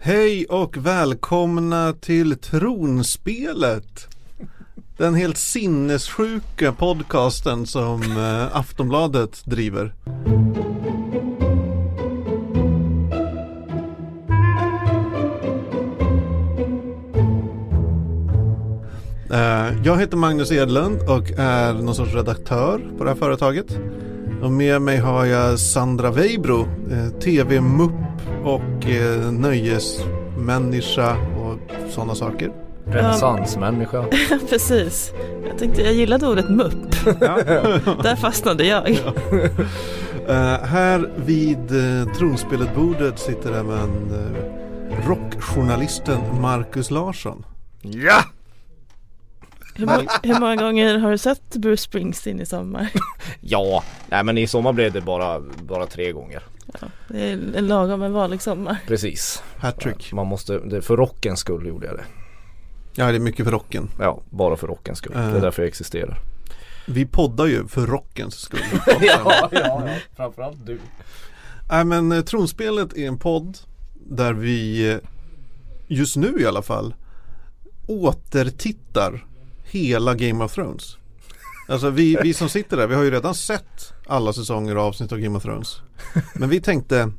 [0.00, 4.08] Hej och välkomna till Tronspelet.
[4.96, 9.94] Den helt sinnessjuka podcasten som eh, Aftonbladet driver.
[19.30, 23.78] Eh, jag heter Magnus Edlund och är någon sorts redaktör på det här företaget.
[24.42, 27.92] Och med mig har jag Sandra Weibro, eh, tv-mupp
[28.48, 31.58] och eh, nöjesmänniska och
[31.90, 32.52] sådana saker.
[32.84, 34.04] Renässansmänniska.
[34.50, 35.12] Precis.
[35.48, 37.04] Jag tänkte, jag gillade ordet mupp.
[38.02, 38.90] Där fastnade jag.
[40.28, 47.44] Eh, här vid uh, tronspelet-bordet sitter även uh, rockjournalisten Marcus Larsson.
[47.82, 48.24] Ja!
[49.74, 52.88] Hur, många, hur många gånger har du sett Bruce Springsteen i sommar?
[53.40, 56.42] Ja, nej men i sommar blev det bara, bara tre gånger.
[56.80, 58.76] Ja, det är en lagom en vanlig sommar.
[58.86, 59.42] Precis.
[59.56, 60.12] Hattrick.
[60.12, 62.04] Man måste, det, för rockens skull gjorde jag det.
[62.94, 63.88] Ja, det är mycket för rocken.
[63.98, 65.12] Ja, bara för rockens skull.
[65.14, 65.34] Det Eh.
[65.34, 66.18] är därför jag existerar.
[66.86, 68.60] Vi poddar ju för rockens skull.
[69.00, 70.78] ja, ja, framförallt du.
[71.70, 73.58] Nej men eh, Tronspelet är en podd
[73.94, 74.98] där vi eh,
[75.88, 76.94] just nu i alla fall
[77.86, 79.24] återtittar
[79.64, 80.96] hela Game of Thrones.
[81.68, 85.12] Alltså vi, vi som sitter där, vi har ju redan sett alla säsonger och avsnitt
[85.12, 85.76] av Game of Thrones.
[86.34, 87.12] Men vi tänkte,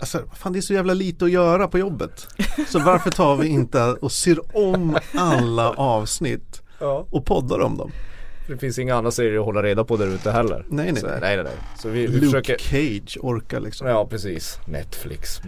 [0.00, 2.26] alltså fan det är så jävla lite att göra på jobbet.
[2.68, 6.62] Så varför tar vi inte och ser om alla avsnitt
[7.10, 7.90] och poddar om dem?
[8.48, 10.64] Det finns inga andra serier att hålla reda på där ute heller.
[10.68, 11.18] Nej nej Så, nej.
[11.20, 11.54] nej, nej, nej.
[11.78, 13.86] Så vi, vi Luke försöker Cage orkar liksom.
[13.88, 15.40] Ja precis, Netflix.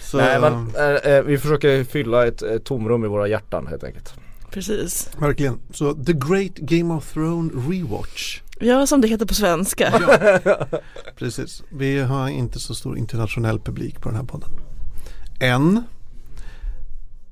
[0.00, 0.70] Så, Nej men
[1.04, 4.14] eh, vi försöker fylla ett, ett tomrum i våra hjärtan helt enkelt.
[4.54, 5.10] Precis.
[5.18, 5.60] Verkligen.
[5.70, 8.40] Så The Great Game of Thrones Rewatch.
[8.60, 9.92] Ja, som det heter på svenska.
[11.16, 11.62] Precis.
[11.68, 14.50] Vi har inte så stor internationell publik på den här podden.
[15.40, 15.82] Än.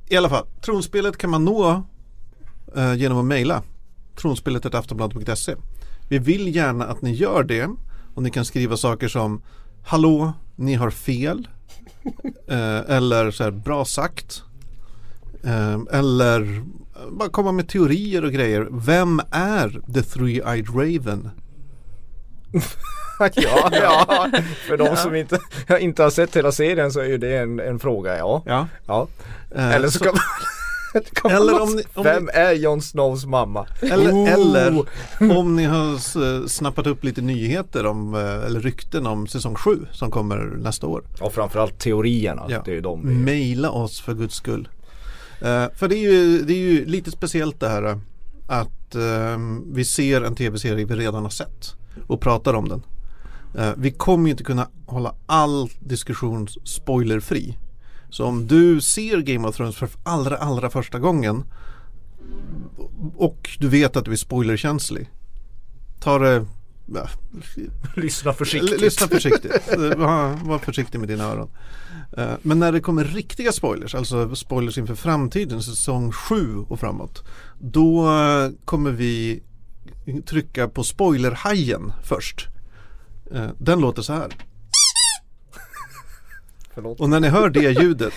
[0.09, 1.83] I alla fall, tronspelet kan man nå
[2.77, 3.63] eh, genom att mejla.
[4.17, 5.55] Tronspelet.aftonbladet.se
[6.09, 7.71] Vi vill gärna att ni gör det.
[8.15, 9.43] Och ni kan skriva saker som
[9.85, 11.49] Hallå, ni har fel.
[12.49, 14.43] Eh, eller så här, bra sagt.
[15.45, 16.63] Eh, eller
[17.11, 18.69] bara komma med teorier och grejer.
[18.71, 21.31] Vem är The Three-Eyed Raven?
[23.19, 23.31] ja,
[23.73, 24.31] ja,
[24.69, 25.39] för de som inte,
[25.81, 28.43] inte har sett hela serien så är ju det en, en fråga ja.
[28.47, 28.69] Ja.
[28.87, 29.09] ja.
[29.55, 30.15] Eh, Eller så man,
[31.13, 33.67] kan man Eller om ni- om Vem ni- är Jon Snows mamma?
[33.81, 34.33] Eller, Oh.
[34.33, 34.85] eller
[35.39, 35.99] om ni har
[36.49, 41.03] snappat upp lite nyheter om, eh, eller rykten om säsong 7 som kommer nästa år.
[41.21, 42.63] Och framförallt teorierna, Ja.
[42.65, 44.69] det är de Maila oss för guds skull.
[45.43, 47.99] Eh, för det är, ju, det är ju lite speciellt det här eh,
[48.47, 49.39] att eh,
[49.73, 51.75] vi ser en tv-serie vi redan har sett
[52.07, 52.83] och pratar om den.
[53.55, 57.59] Eh, vi kommer ju inte kunna hålla all diskussion spoilerfri.
[58.11, 61.45] Så om du ser Game of Thrones för allra, allra första gången
[63.17, 65.11] och du vet att du är spoilerkänslig.
[66.01, 66.47] Ta det,
[66.87, 67.09] ja,
[67.97, 68.81] lyssnar försiktigt.
[68.81, 69.77] Lyssna försiktigt.
[69.77, 71.51] Var, var försiktig med dina öron.
[72.17, 77.25] Eh, Men när det kommer riktiga spoilers, alltså spoilers inför framtiden, säsong 7 och framåt.
[77.61, 79.43] Då eh, kommer vi
[80.27, 82.47] trycka på spoilerhajen först.
[83.35, 84.29] Eh, Den låter så här.
[86.75, 87.01] Förlåt.
[87.01, 88.15] Och när ni hör det ljudet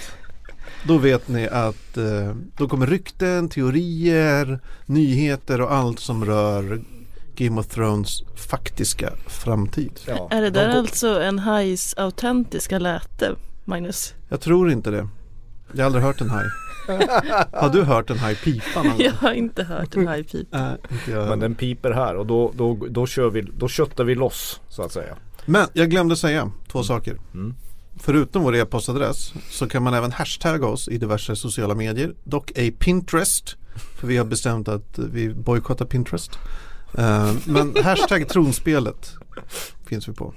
[0.88, 1.98] då vet ni att
[2.58, 6.82] då kommer rykten, teorier, nyheter och allt som rör
[7.36, 10.00] Game of Thrones faktiska framtid.
[10.08, 14.14] Ja, Är det de där går- alltså en hajs autentiska läte, Magnus?
[14.30, 15.08] Jag tror inte det.
[15.72, 16.46] Jag har aldrig hört en haj.
[17.54, 19.00] Har du hört en haj pipa någon?
[19.00, 20.04] Jag har inte hört en.
[20.04, 20.46] Nej, inte
[21.12, 21.30] jag.
[21.30, 24.82] Men den piper här och då, då, då kör vi, då köttar vi loss så
[24.82, 25.16] att säga.
[25.46, 27.18] Men jag glömde säga två saker.
[27.34, 27.56] Mm.
[28.00, 32.14] Förutom vår e-postadress så kan man även hashtagga oss i diverse sociala medier.
[32.24, 33.56] Dock ej Pinterest.
[33.96, 36.32] För vi har bestämt att vi bojkottar Pinterest.
[36.98, 39.14] Eh, men hashtag tronspelet
[39.86, 40.34] finns vi på.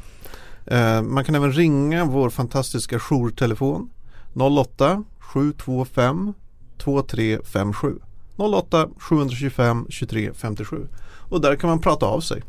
[0.71, 3.91] Eh, man kan även ringa vår fantastiska jourtelefon
[4.35, 6.33] 08 725
[6.79, 7.99] 2357
[8.37, 10.87] 08 725 23 57
[11.31, 12.43] och där kan man prata av sig.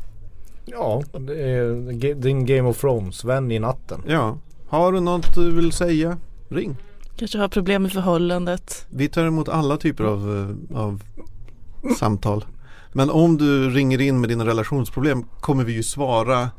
[0.64, 4.02] Ja, det är ge- din Game of Thrones-vän i natten.
[4.06, 6.16] Ja, har du något du vill säga?
[6.48, 6.76] Ring.
[7.16, 8.86] Kanske har problem med förhållandet.
[8.90, 11.02] Vi tar emot alla typer av, eh, av
[11.98, 12.44] samtal.
[12.92, 16.50] Men om du ringer in med dina relationsproblem kommer vi ju svara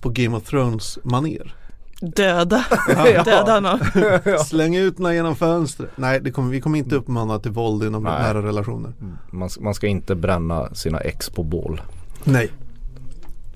[0.00, 1.54] på Game of Thrones maner.
[2.00, 2.64] Döda.
[2.88, 3.22] Ja.
[3.22, 3.80] Döda honom.
[4.46, 5.90] Släng ut den genom fönstret.
[5.96, 8.22] Nej, det kommer, vi kommer inte uppmana till våld inom Nej.
[8.22, 8.92] nära relationer.
[9.30, 11.80] Man, man ska inte bränna sina ex på bål
[12.24, 12.50] Nej,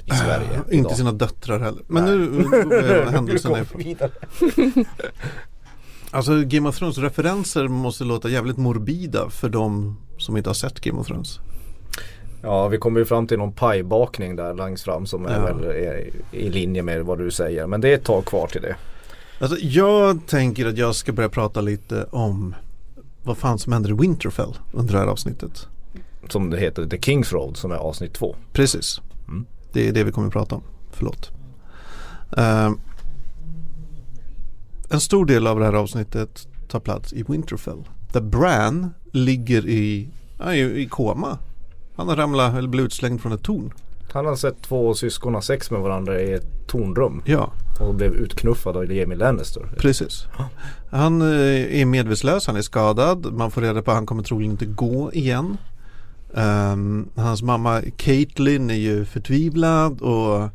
[0.05, 1.83] i Sverige Äh, inte sina döttrar heller.
[1.87, 2.19] Men Nej.
[2.19, 2.27] nu
[2.65, 4.11] Nu är går vi vidare.
[6.11, 10.81] Alltså Game of Thrones referenser måste låta jävligt morbida för de som inte har sett
[10.81, 11.41] Game of Thrones.
[12.45, 15.55] Ja, vi kommer ju fram till någon pajbakning där längst fram som är Ja.
[15.55, 17.67] väl är i linje med vad du säger.
[17.67, 18.77] Men det är ett tag kvar till det.
[19.39, 22.55] Alltså jag tänker att jag ska börja prata lite om
[23.23, 25.67] vad fan som händer i Winterfell under det här avsnittet.
[26.29, 28.37] Som det heter, The Kings Road som är avsnitt två.
[28.53, 29.01] Precis.
[29.29, 29.47] Mm.
[29.73, 30.63] Det är det vi kommer att prata om.
[30.93, 31.31] Förlåt.
[32.37, 32.71] Eh,
[34.91, 37.89] en stor del av det här avsnittet tar plats i Winterfell.
[38.13, 40.09] Där Bran ligger i,
[40.39, 41.39] ja, i, i koma.
[41.97, 43.73] Han har ramlat eller blivit utslängd från ett torn.
[44.13, 48.15] Han har sett två syskon ha sex med varandra i ett tornrum Ja, och blev
[48.15, 49.69] utknuffad av Jamie Lannister.
[49.79, 50.27] precis.
[50.91, 53.33] Han eh, är medvetslös, han är skadad.
[53.33, 55.57] Man får reda på att han kommer troligen inte gå igen.
[56.35, 60.49] Ehm, hans mamma Caitlyn är ju förtvivlad och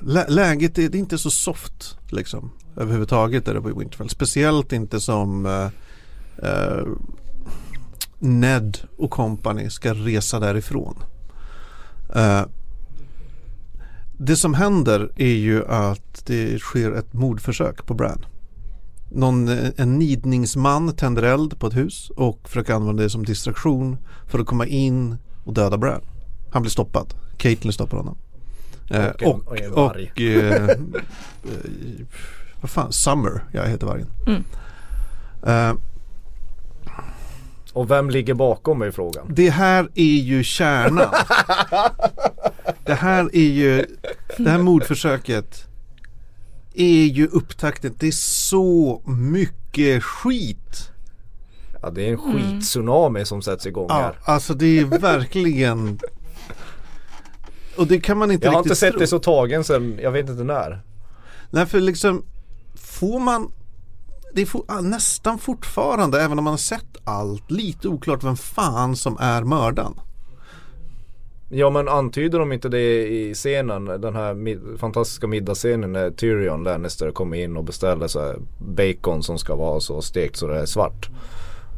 [0.00, 4.08] lä- läget är, är inte så soft liksom överhuvudtaget där uppe i Winterfell.
[4.08, 5.66] Speciellt inte som eh,
[6.48, 6.86] eh,
[8.22, 10.98] Ned och company ska resa därifrån.
[12.14, 12.42] Eh,
[14.18, 18.24] det som händer är ju att det sker ett mordförsök på Bran.
[19.10, 23.96] Någon, eh, en nidningsman tänder eld på ett hus och försöker använda det som distraktion
[24.26, 26.00] för att komma in och döda Bran.
[26.52, 27.14] Han blir stoppad.
[27.36, 28.16] Caitlyn stoppar honom.
[28.90, 30.76] Eh, Och en- och, och och, eh, eh,
[32.60, 34.08] vad fan, Summer, jag heter vargen.
[34.26, 34.44] Mm.
[35.46, 35.74] Eh,
[37.72, 39.26] Och vem ligger bakom är frågan.
[39.28, 41.08] det här är ju kärnan.
[42.84, 43.86] det här är ju,
[44.36, 45.64] det här mordförsöket
[46.74, 47.94] är ju upptakten.
[47.98, 50.90] Det är så mycket skit.
[51.82, 52.32] Ja det är en Mm.
[52.32, 54.18] skit-tsunami som sätts igång Ja, här.
[54.24, 55.98] alltså det är verkligen
[57.76, 59.00] Och det kan man inte Jag har inte sett tro.
[59.00, 60.80] det så tagen sen, jag vet inte när.
[61.50, 62.24] Nej för liksom
[62.74, 63.52] Får man
[64.34, 68.96] Det är for, nästan fortfarande även om man har sett allt lite oklart vem fan
[68.96, 69.94] som är mördaren.
[71.54, 76.64] Ja men antyder de inte det i scenen, den här mid- fantastiska middagsscenen när Tyrion
[76.64, 80.66] Lannister kommer in och beställer så bacon som ska vara så stekt så det är
[80.66, 81.10] svart.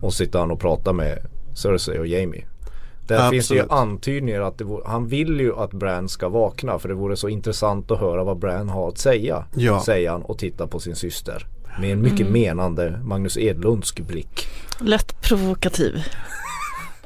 [0.03, 1.19] Och sitter han och pratar med
[1.55, 2.45] Cersei och Jamie.
[3.07, 3.81] Där finns det ju Absolut.
[3.83, 7.91] antydningar att vore, han vill ju att Bran ska vakna för det vore så intressant
[7.91, 9.45] att höra vad Bran har att säga.
[9.55, 9.81] Ja.
[9.81, 11.47] Säger han och tittar på sin syster.
[11.81, 14.47] Med en mycket menande Magnus Edlundsk blick.
[14.81, 16.03] Lätt provokativ.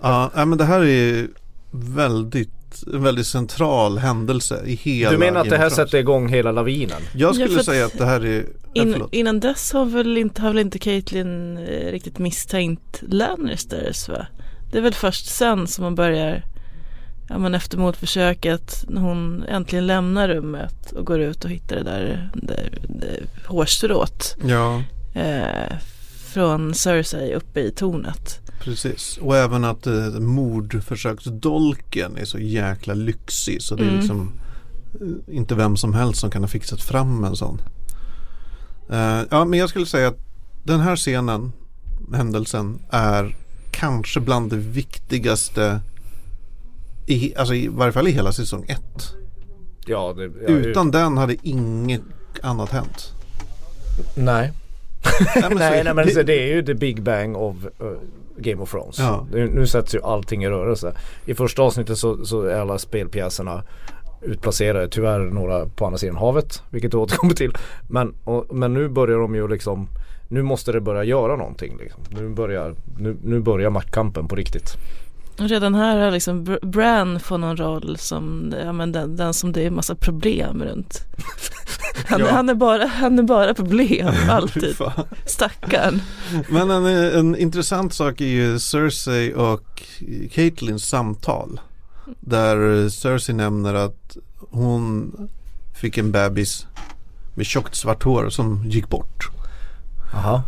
[0.00, 1.28] Ja, men det här är
[1.70, 2.50] väldigt
[2.92, 7.02] en väldigt central händelse i hela Du menar att det här sätter igång hela lavinen?
[7.14, 9.14] Jag Ja, skulle att- säga att det här är ja, In, förlåt.
[9.14, 14.26] innan dess har väl inte, har väl inte Caitlyn eh, riktigt misstänkt Lannisters va?
[14.72, 16.42] Det är väl först sen som man börjar
[17.28, 21.82] Ja men efter mordförsöket när hon äntligen lämnar rummet och går ut och hittar det
[21.82, 24.82] där, det, det hårstrået Ja,
[25.14, 25.76] eh,
[26.32, 28.40] från Cersei uppe i tornet.
[28.60, 29.18] precis.
[29.22, 34.00] Och även att eh, mordförsöksdolken är så jäkla lyxig så det är Mm.
[34.00, 34.32] liksom
[35.00, 37.60] eh, inte vem som helst som kan ha fixat fram en sån.
[38.90, 40.18] Eh, ja, men jag skulle säga att
[40.64, 41.52] den här scenen,
[42.14, 43.36] händelsen, är
[43.70, 45.80] kanske bland det viktigaste
[47.12, 49.14] i, alltså i varje fall i hela säsong ett.
[49.86, 52.02] Ja, det, ja, Utan den hade inget
[52.42, 53.12] annat hänt.
[54.14, 54.52] Nej.
[55.34, 57.90] Nej, men så- nej, nej men så det är ju the big bang of uh,
[58.36, 58.98] Game of Thrones.
[58.98, 59.26] Ja.
[59.32, 60.92] Nu, nu sätts ju allting i rörelse.
[61.26, 63.62] I första avsnittet så, så är alla spelpjäserna
[64.22, 64.88] utplacerade.
[64.88, 66.62] Tyvärr några på andra sidan havet.
[66.70, 67.52] Vilket jag återkommer till.
[67.88, 69.88] Men, och, men nu börjar de ju liksom
[70.28, 71.76] Nu måste det börja göra någonting.
[71.80, 72.02] Liksom.
[72.08, 74.76] Nu, börjar, nu, nu börjar maktkampen på riktigt.
[75.38, 79.52] Redan här har liksom Br- Bran får någon roll som ja, men den, den som
[79.52, 81.02] det är massa problem runt.
[82.06, 82.26] Han, Ja.
[82.30, 84.76] han, är, bara, han är bara problem alltid.
[85.26, 86.02] Stackarn.
[86.48, 89.82] Men en, en intressant sak är ju Cersei och
[90.32, 91.60] Caitlins samtal.
[92.20, 94.16] Där Cersei nämner att
[94.50, 95.12] hon
[95.74, 96.66] fick en bebis
[97.34, 99.28] med tjockt svart hår som gick bort.
[100.14, 100.42] Aha.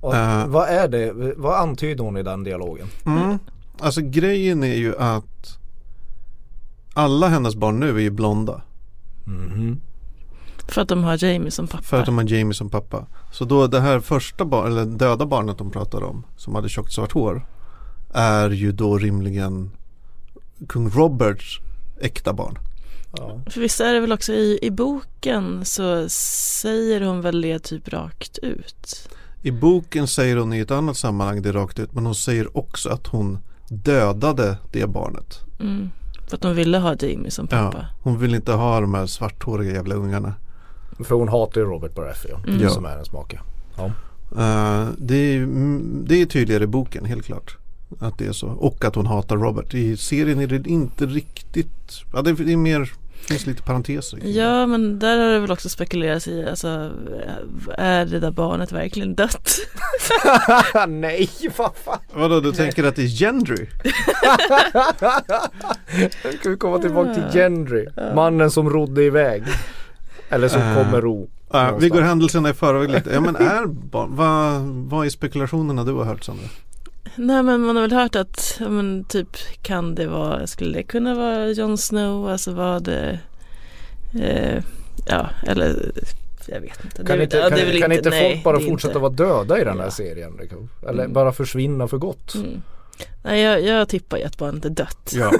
[0.00, 0.46] Och, Eh.
[0.46, 1.12] vad är det?
[1.36, 2.86] Vad antyder hon i den dialogen?
[3.06, 3.38] Mm.
[3.78, 5.58] Alltså grejen är ju att
[6.94, 8.62] alla hennes barn nu är ju blonda.
[9.24, 9.80] Mhm.
[10.68, 11.82] För att de har Jamie som pappa.
[11.82, 13.06] För att de har Jamie som pappa.
[13.32, 16.92] Så då det här första barn, eller döda barnet de pratar om som hade tjockt
[16.92, 17.46] svart hår
[18.14, 19.70] är ju då rimligen
[20.68, 21.60] kung Roberts
[22.00, 22.58] äkta barn.
[23.16, 23.40] Ja.
[23.50, 27.88] För visst är det väl också i, i boken så säger hon väl det typ
[27.88, 29.08] rakt ut.
[29.42, 32.88] I boken säger hon i ett annat sammanhang det rakt ut men hon säger också
[32.88, 33.38] att hon
[33.72, 35.40] dödade det barnet.
[35.60, 35.90] Mm.
[36.28, 37.78] För att de ville ha Jamie som pappa.
[37.78, 40.34] Ja, hon vill inte ha de här svarthåriga jävla ungarna.
[41.00, 42.60] För hon hatar ju Robert Baratheon Mm.
[42.60, 42.70] Ja.
[42.70, 43.40] som är hennes make.
[44.36, 47.56] Uh, det, är, mm, det är tydligare i boken helt klart.
[47.98, 48.48] Att det är så.
[48.48, 49.74] Och att hon hatar Robert.
[49.74, 52.02] I serien är det inte riktigt.
[52.12, 52.92] Ja, det är mer
[53.28, 54.18] finns lite parenteser.
[54.24, 56.90] Ja men där har det väl också spekulerats i, alltså
[57.78, 59.50] är det där barnet verkligen dött?
[60.88, 61.98] Nej, vad fan.
[62.14, 63.66] Vadå, du tänker att det är Gendry?
[66.40, 69.44] Ska vi komma tillbaka till Gendry, mannen som rodde iväg.
[70.28, 71.30] Eller som uh, kommer ro.
[71.54, 73.10] Uh, vi går händelserna i förväg lite.
[73.12, 74.60] Ja men är barn, vad,
[74.90, 76.48] vad är spekulationerna du har hört Sandra?
[77.16, 81.14] Nej men man har väl hört att, men typ kan det vara, skulle det kunna
[81.14, 83.20] vara Jon Snow, alltså vad det,
[84.20, 84.62] eh,
[85.06, 85.92] ja eller
[86.46, 87.04] jag vet inte.
[87.04, 88.98] Kan, det, inte, kan, kan inte, inte nej, folk bara fortsätta inte.
[88.98, 89.90] vara döda i den här ja.
[89.90, 90.36] serien?
[90.40, 90.68] Liksom?
[90.82, 91.12] Eller mm.
[91.12, 92.34] bara försvinna för gott?
[92.34, 92.62] Mm.
[93.22, 95.12] Nej jag, jag tippar ju att barnet är dött.
[95.12, 95.32] Ja.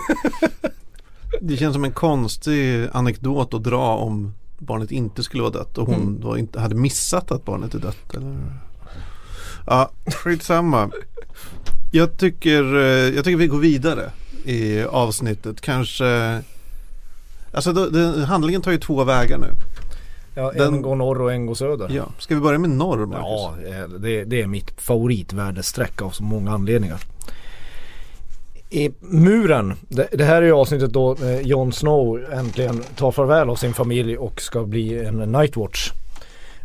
[1.41, 5.87] det känns som en konstig anekdot att dra om barnet inte skulle vara dött och
[5.87, 6.21] hon mm.
[6.21, 8.14] då inte hade missat att barnet är dött.
[8.14, 8.37] Eller?
[9.67, 10.91] Ja, skitsamma.
[11.95, 14.11] Jag tycker, eh, jag tycker vi går vidare
[14.45, 15.61] i avsnittet.
[15.61, 16.43] Kanske
[17.53, 19.47] Alltså det, det, handlingen tar ju två vägar nu.
[20.35, 21.91] Ja, Den, en går norr och en går söder.
[21.91, 22.05] Ja.
[22.19, 23.25] Ska vi börja med norr Marcus?
[23.25, 27.01] Ja, eh, det, det är mitt favoritvärdesträck av så många anledningar.
[28.71, 33.51] I muren, det, det, här är ju avsnittet då eh, Jon Snow äntligen tar farväl
[33.51, 35.91] av sin familj och ska bli en Nightwatch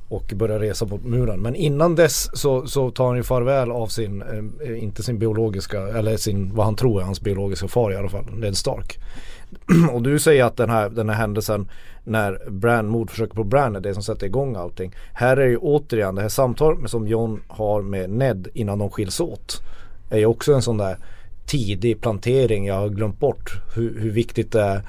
[0.10, 1.42] och börjar resa mot muren.
[1.42, 5.82] Men innan dess så, så tar han ju farväl av sin, eh, inte sin biologiska,
[5.82, 9.00] eller sin, vad han tror är hans biologiska far i alla fall, Ned Stark.
[9.94, 11.70] och du säger att den här, den här händelsen
[12.04, 14.96] när Bran, mordförsöket på Bran är det som sätter igång allting.
[15.14, 19.20] Här är ju återigen det här samtalet som John har med Ned innan de skiljs
[19.20, 19.62] åt.
[20.10, 20.98] Är ju också en sån där
[21.46, 22.66] tidig plantering.
[22.66, 24.82] Jag har glömt bort hur, hur viktigt det är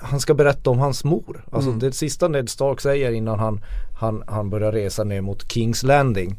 [0.00, 1.44] han ska berätta om hans mor.
[1.50, 1.80] Alltså mm.
[1.80, 3.60] det sista Ned Stark säger innan han,
[3.98, 6.36] han, han börjar resa ner mot Kings Landing.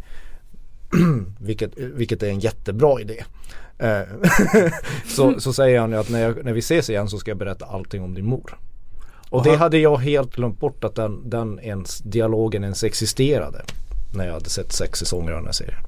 [1.39, 3.23] vilket, vilket är en jättebra idé.
[3.77, 4.01] Eh,
[5.07, 7.37] så, så säger han ju att när, jag, när vi ses igen så ska jag
[7.37, 8.57] berätta allting om din mor.
[9.29, 13.61] Och, och det hade jag helt glömt bort att den, den ens, dialogen ens existerade.
[14.13, 15.79] När jag hade sett sex säsonger av den här serien.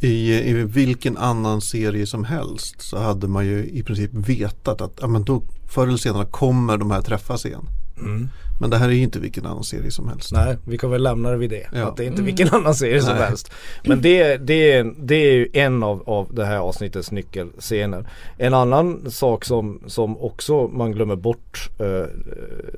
[0.00, 4.98] I, I vilken annan serie som helst så hade man ju i princip vetat att
[5.00, 7.66] ja, men då, förr eller senare kommer de här träffas igen.
[8.00, 8.28] Mm.
[8.60, 10.32] Men det här är ju inte vilken annan serie som helst.
[10.32, 11.66] Nej, vi kan väl lämna det vid det.
[11.72, 11.88] Ja.
[11.88, 13.52] Att det är inte vilken annan serie som helst.
[13.84, 18.08] Men det, det, det är ju en av, av det här avsnittets nyckelscener.
[18.38, 22.04] En annan sak som, som också man glömmer bort, eh,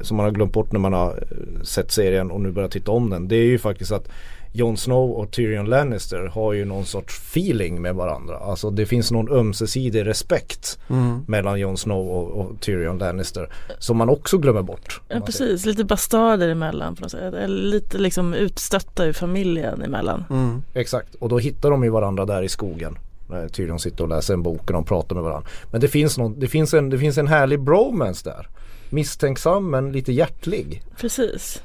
[0.00, 1.24] som man har glömt bort när man har
[1.62, 3.28] sett serien och nu börjar titta om den.
[3.28, 4.08] Det är ju faktiskt att
[4.54, 8.36] Jon Snow och Tyrion Lannister har ju någon sorts feeling med varandra.
[8.36, 11.24] Alltså det finns någon ömsesidig respekt mm.
[11.26, 15.00] mellan Jon Snow och, och, Tyrion Lannister som man också glömmer bort.
[15.08, 17.34] Ja precis, lite bastarder emellan på något sätt.
[17.34, 20.24] Eller lite liksom utstötta ur familjen emellan.
[20.30, 20.62] Mm.
[20.74, 22.98] Exakt, och då hittar de ju varandra där i skogen.
[23.28, 25.48] När Tyrion sitter och läser en bok och de pratar med varandra.
[25.70, 28.48] Men det finns, någon, det finns, en, det finns en härlig bromance där.
[28.90, 30.82] Misstänksam men lite hjärtlig.
[30.96, 31.62] Precis.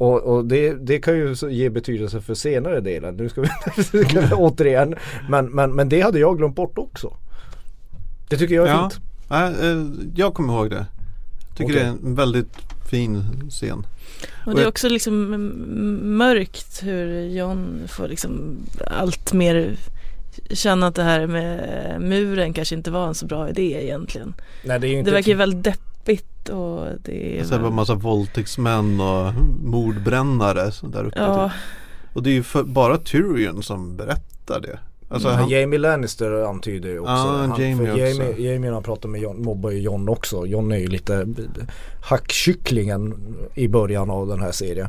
[0.00, 3.16] Och, och det, det, kan ju ge betydelse för senare delen.
[3.16, 3.48] Nu ska vi
[4.34, 4.94] återigen.
[5.28, 7.16] Men, men, men det hade jag glömt bort också.
[8.28, 8.90] Det tycker jag är ja.
[8.90, 9.02] fint.
[9.28, 10.86] Ja, eh, jag kommer ihåg det.
[11.56, 11.82] Tycker okay.
[11.82, 12.56] det är en väldigt
[12.90, 13.86] fin scen.
[14.46, 15.30] Och det är också liksom
[16.16, 19.76] mörkt hur John får liksom allt mer
[20.50, 24.34] känna att det här med muren kanske inte var en så bra idé egentligen.
[24.64, 25.89] Nej, det, är inte det verkar ju väldigt deppigt
[26.48, 27.44] och det är...
[27.44, 29.32] Det var massa våldtäktsmän och
[29.62, 31.18] mordbrännare där uppe.
[31.20, 31.48] Ja.
[31.48, 32.16] Typ.
[32.16, 34.78] Och det är ju för, bara Tyrion som berättar det.
[35.08, 35.40] Alltså mm.
[35.40, 35.48] han...
[35.48, 37.12] Jamie Lannister antyder ju också.
[37.12, 38.04] Ja, han, Jamie, också.
[38.04, 40.46] Jamie, Jamie han pratar med John, mobbar ju John också.
[40.46, 41.26] John är ju lite
[42.02, 44.88] hackkycklingen i början av den här serien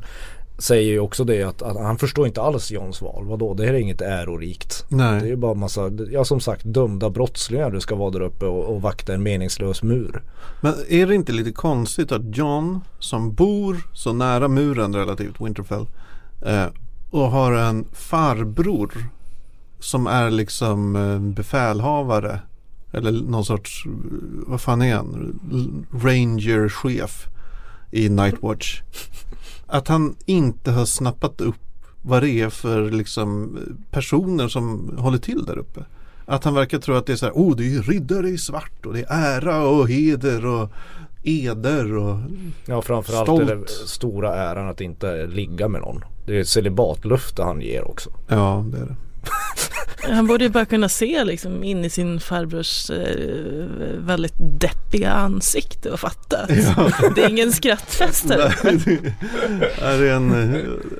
[0.57, 3.25] säger ju också det att, att, han förstår inte alls Johns val.
[3.25, 4.85] Vadå, det här är inget ärorikt.
[4.87, 5.19] Nej.
[5.19, 8.45] Det är ju bara massa, ja som sagt dömda brottslingar du ska vara där uppe
[8.45, 10.23] och, och vakta en meningslös mur.
[10.61, 15.85] Men är det inte lite konstigt att John som bor så nära muren relativt Winterfell
[16.45, 16.65] eh,
[17.09, 19.05] och har en farbror
[19.79, 20.93] som är liksom
[21.35, 22.39] befälhavare
[22.91, 23.83] eller någon sorts,
[24.47, 25.39] vad fan är han,
[25.91, 27.27] ranger-chef
[27.91, 28.81] i Nightwatch
[29.71, 31.55] att han inte har snappat upp
[32.01, 33.59] vad det är för liksom,
[33.91, 35.85] personer som håller till där uppe.
[36.25, 38.85] Att han verkar tro att det är så här, oh det är riddare i svart
[38.85, 40.69] och det är ära och heder och
[41.23, 42.19] eder och
[42.65, 43.49] Ja framförallt stolt.
[43.49, 46.03] är det stora äran att inte ligga med någon.
[46.25, 48.09] Det är ett celibatlöfte han ger också.
[48.27, 48.95] Ja det är det.
[50.03, 53.65] Han borde ju bara kunna se liksom in i sin farbrors eh,
[53.97, 56.91] väldigt deppiga ansikte och fatta att Ja.
[57.15, 58.53] det är ingen skrattfestare.
[58.63, 58.77] Nej,
[59.99, 60.29] det, är en,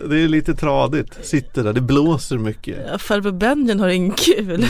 [0.09, 2.77] det är lite tradigt, sitter där, det blåser mycket.
[2.91, 4.65] Ja, farbror Benjen har ingen kul.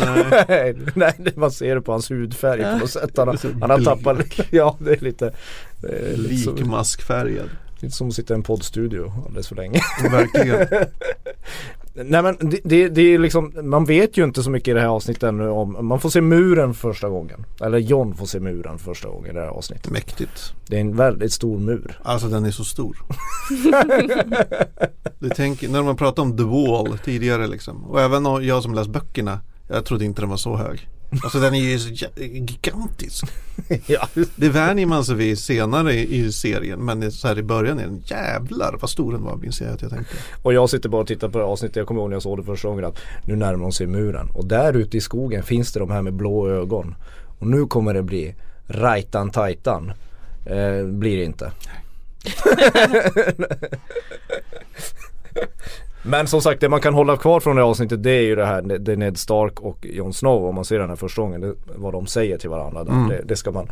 [0.48, 0.76] Nej.
[0.96, 2.74] Nej, det- man ser det på hans hudfärg Ja.
[2.74, 3.12] på något sätt.
[3.18, 3.28] Han
[3.62, 4.18] han har tappat,
[4.50, 5.34] ja det är lite,
[5.82, 9.82] det är lite, som, Likmaskfärgad, lite som att sitta i en poddstudio alldeles för länge.
[10.12, 10.68] verkligen.
[11.94, 14.82] Nej men det, det, det är liksom, man vet ju inte så mycket i det
[14.82, 17.46] här avsnittet ännu om, man får se muren första gången.
[17.62, 19.92] Eller John får se muren första gången i det här avsnittet.
[19.92, 20.54] Mäktigt.
[20.68, 22.00] Det är en väldigt stor mur.
[22.04, 22.98] Alltså den är så stor.
[25.20, 27.86] du tänker, när man pratade om The Wall tidigare liksom.
[27.86, 29.40] Och även jag som läst böckerna.
[29.68, 30.90] Jag trodde inte den var så hög.
[31.24, 31.78] Alltså den är ju
[32.16, 33.26] gigantisk.
[33.86, 34.08] ja.
[34.36, 36.80] Det vänjer man sig vid senare i, serien.
[36.80, 39.82] Men så här i början är den jävlar vad stor den var minns jag att
[39.82, 40.16] jag tänkte.
[40.42, 42.40] Och jag sitter bara och tittar på det avsnittet, jag kommer ihåg när jag såg
[42.40, 44.30] det första gången att nu närmar de sig muren.
[44.34, 46.96] Och där ute i skogen finns det de här med blå ögon.
[47.40, 48.36] Och nu kommer det bli
[48.68, 49.92] rajtan tajtan.
[50.46, 51.52] Eh, blir det inte.
[56.04, 58.36] Men som sagt det man kan hålla kvar från det här avsnittet det är ju
[58.36, 61.22] det här det är Ned Stark och Jon Snow om man ser den här första
[61.22, 61.42] gången.
[61.42, 62.82] Det, vad de säger till varandra.
[62.82, 63.08] Mm.
[63.10, 63.68] Det, det ska man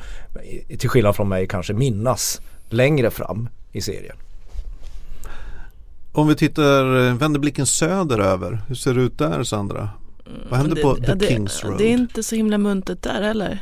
[0.80, 4.16] till skillnad från mig kanske minnas längre fram i serien.
[6.12, 8.62] Om vi tittar, eh, vänder blicken söderöver.
[8.68, 9.90] Hur ser det ut där Sandra?
[10.50, 11.78] Vad händer Det- på The det, Kings Road?
[11.78, 13.60] Det är inte så himla muntet där heller.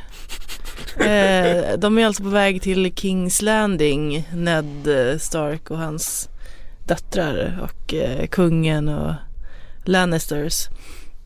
[0.96, 4.66] eh, de är alltså på väg till Kings Landing, Ned
[5.20, 6.28] Stark och hans
[6.88, 9.14] döttrar och eh, kungen och
[9.84, 10.68] Lannisters.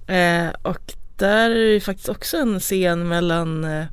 [0.07, 3.85] Eh, och där är det faktiskt också en scen mellan eh,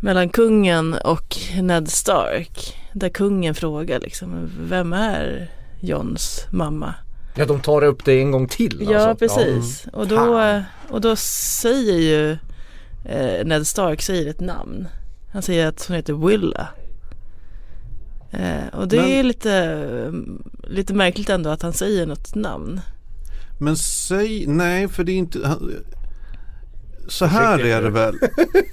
[0.00, 2.76] mellan kungen och Ned Stark.
[2.92, 6.94] Där kungen frågar liksom, vem är Johns mamma?
[7.34, 9.26] Ja de tar upp det en gång till Ja alltså.
[9.26, 12.30] precis och, då, och då säger ju
[13.04, 14.88] eh, Ned Stark säger ett namn.
[15.32, 16.68] Han säger att hon heter Willa.
[18.30, 20.12] Eh, och det Men- är lite,
[20.62, 22.80] lite märkligt ändå att han säger något namn.
[23.60, 25.72] Men säg, nej för det är inte han-
[27.08, 28.14] Så här är det väl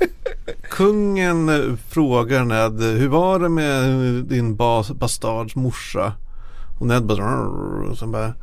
[0.70, 3.90] Kungen eh, frågar Ned Hur var det med
[4.24, 6.14] din bas, bastards morsa?
[6.80, 7.40] Och Ned bara
[7.90, 8.34] och sen bara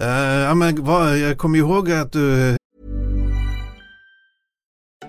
[0.00, 2.56] "Eh, Ja men vad, jag kommer ihåg att du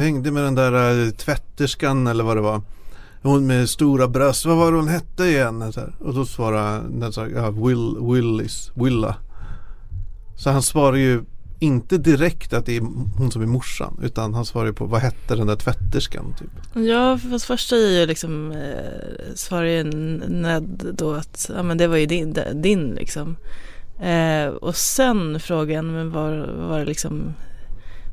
[0.00, 2.62] hängde med den där äh, tvätterskan eller vad det var
[3.22, 5.72] Hon med stora bröst, vad var det hon hette igen?
[5.72, 5.92] Så här.
[5.98, 9.16] Och då svarade Ned här, ja, Will, Willis, Willa
[10.36, 11.24] Så han svarar ju
[11.60, 12.80] inte direkt att det är
[13.18, 16.50] hon som är morsan utan han svarar ju på vad hette den där tvätterskan typ.
[16.86, 19.84] Ja fast först säger ju liksom eh, svarar ju
[20.28, 23.36] Ned då att ja men det var ju din, din liksom.
[24.00, 27.34] Eh, och sen frågan men var, var det liksom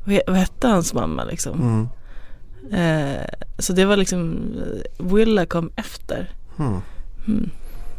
[0.06, 1.60] vad, he- vad hette hans mamma liksom?
[1.60, 1.88] Mm.
[2.72, 3.22] Eh,
[3.58, 4.38] så det var liksom
[4.98, 6.30] Willa kom efter.
[6.56, 6.80] Hmm.
[7.28, 7.50] Mm.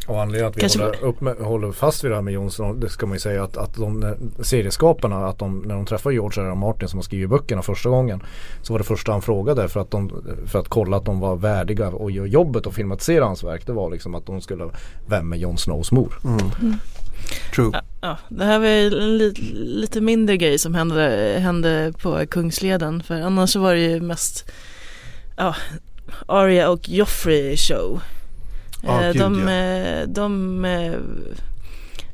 [0.08, 2.80] Och anledningen att vi Kanske- håller, upp med, håller fast vid det här med Jonsson,
[2.80, 6.12] det ska man ju säga att, att de när- serieskaparna, att de, när de träffar
[6.12, 6.56] George R.
[6.56, 8.24] Martin som har skrivit böckerna första gången
[8.62, 10.12] så var det första han frågade för att, de,
[10.46, 13.66] för att kolla att de var värdiga och göra jobbet och filmatisera hans verk.
[13.66, 14.70] Det var liksom att de skulle,
[15.08, 16.14] vem är Jon Snows mor?
[17.56, 17.70] True.
[17.74, 23.04] Ja, ja, det här var en li, lite mindre grej som hände, hände på Kungsleden
[23.04, 24.52] för annars så var det ju mest
[25.38, 25.56] ja,
[26.26, 28.02] Arya och Joffrey show.
[28.84, 29.54] Ja, Eh, gud, de ja.
[29.54, 30.94] eh, de eh,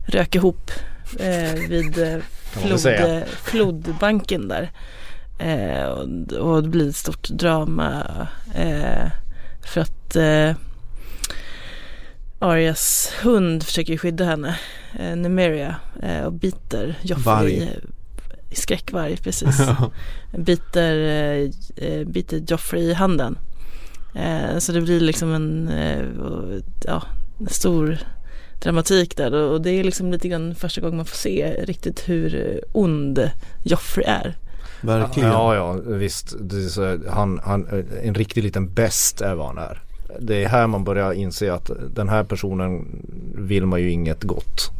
[0.05, 0.71] rök ihop
[1.19, 2.17] eh, vid eh,
[2.51, 4.71] flod, flodbanken där.
[5.89, 8.03] Och, och det blir ett stort drama
[9.61, 10.15] för att
[12.43, 14.59] Arias hund försöker skydda henne,
[14.99, 17.59] eh, Numeria, eh, och biter Joffrey.
[17.59, 17.79] Varg.
[18.51, 19.61] Skräckvarg, precis.
[20.37, 23.37] biter, eh, eh, biter Joffrey i handen.
[24.15, 26.05] Eh, så det blir liksom en eh,
[26.85, 27.03] ja,
[27.39, 27.97] en stor
[28.61, 32.35] dramatik där och det är liksom lite grann första gången man får se riktigt hur
[32.35, 33.29] eh, ond
[33.63, 34.37] Joffrey är.
[34.81, 35.29] Verkligen.
[35.29, 36.35] Ja, ja visst.
[36.39, 39.82] Det är så, han, han, en riktig liten bäst är vad han är.
[40.19, 42.85] Det är här man börjar inse att den här personen
[43.35, 44.71] vill man ju inget gott.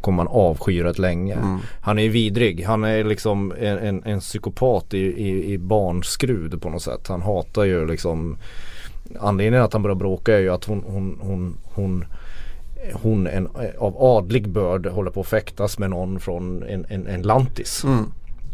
[0.00, 1.34] kommer man avsky rätt länge.
[1.34, 1.58] Mm.
[1.80, 2.64] Han är ju vidrig.
[2.64, 7.08] Han är liksom en, en, en psykopat i, i, i barnskrud på något sätt.
[7.08, 8.36] Han hatar ju liksom
[9.20, 12.04] Anledningen att han börjar bråka är ju att hon, hon, hon, hon
[12.92, 13.48] hon en,
[13.78, 17.84] av adlig börd håller på att fäktas med någon från en, en, en lantis.
[17.84, 18.04] Mm.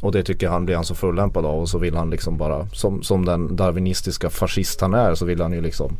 [0.00, 2.66] Och det tycker han blir han så fullämpad av och så vill han liksom bara
[2.72, 5.96] som, som den darwinistiska fascist han är så vill han ju liksom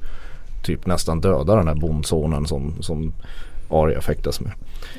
[0.64, 3.12] typ nästan döda den här bondsonen som, som
[3.70, 4.52] Arya fäktas med.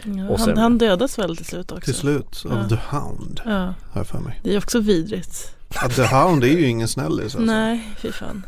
[0.04, 1.86] Ja, Och han, sen- han dödas väl till slut också?
[1.86, 2.70] Till slut av Ja.
[2.70, 4.40] The Hound Ja, har för mig.
[4.44, 5.56] det är också vidrigt.
[5.74, 7.40] Ja, The Hound är ju ingen snällis alltså.
[7.40, 8.46] Nej, fy fan.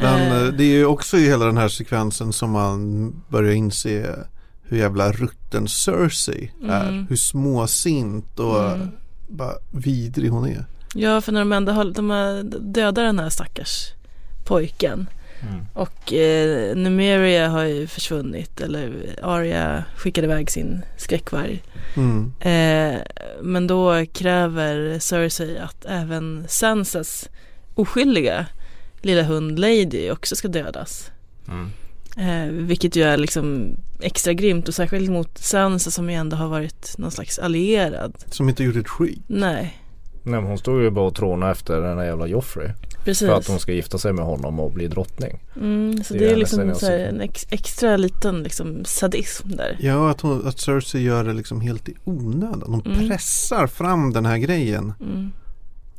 [0.00, 0.36] Men Eh.
[0.42, 4.16] eh, det är ju också i hela den här sekvensen som man börjar inse
[4.70, 6.88] hur jävla rutten Cersei är.
[6.88, 7.06] Mm.
[7.08, 8.88] Hur småsint och Mm.
[9.28, 10.64] bara vidrig hon är.
[10.94, 13.86] Ja, för när de ändå har, de har dödat den här stackars
[14.44, 15.06] pojken.
[15.42, 15.66] Mm.
[15.74, 21.62] Och eh, Numeria har ju försvunnit eller Arya skickade iväg sin skräckvarg.
[21.96, 22.32] Mm.
[22.40, 23.00] Eh,
[23.42, 27.28] men då kräver Cersei att även Sansas
[27.74, 28.46] oskyldiga
[29.02, 31.10] lilla hund Lady också ska dödas.
[31.48, 31.70] Mm.
[32.20, 36.48] Eh, vilket ju är liksom extra grymt och särskilt mot Sansa som ju ändå har
[36.48, 38.14] varit någon slags allierad.
[38.26, 39.22] Som inte gjort ett skit.
[39.26, 39.76] Nej,
[40.22, 42.68] Nej men hon stod ju bara och tråna efter den här jävla Joffrey.
[43.04, 43.28] precis.
[43.28, 45.38] För att hon ska gifta sig med honom och bli drottning.
[45.56, 49.76] Mm, så Det det, är liksom så en ex, extra liten liksom sadism där.
[49.80, 52.62] Ja, att, hon, att Cersei gör det liksom helt i onödan.
[52.66, 53.08] Hon Mm.
[53.08, 55.32] pressar fram den här grejen Mm.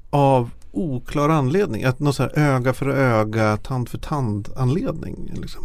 [0.09, 1.83] av oklar anledning.
[1.83, 5.31] Att någon så här öga för öga, tand för tand anledning.
[5.41, 5.63] Liksom.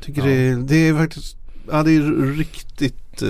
[0.00, 0.26] Tycker Ja.
[0.26, 1.36] det, det är faktiskt,
[1.70, 3.28] ja det är riktigt, eh,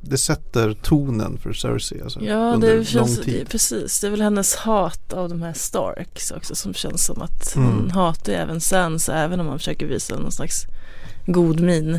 [0.00, 3.48] det sätter tonen för Cersei alltså, Ja, under det känns, lång tid.
[3.50, 4.00] precis.
[4.00, 7.78] Det är väl hennes hat av de här Starks också som känns som att hon
[7.78, 7.90] Mm.
[7.90, 10.66] hatar ju även Sansa även om man försöker visa någon slags
[11.26, 11.98] god min.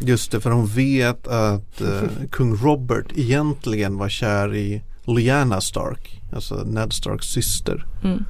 [0.00, 6.20] Just det, för hon vet att eh, kung Robert egentligen var kär i Lyanna Stark,
[6.32, 7.86] alltså Ned Starks syster.
[8.04, 8.24] Mm.